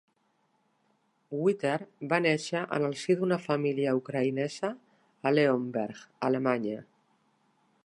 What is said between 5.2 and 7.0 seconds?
a Leonberg, Alemanya.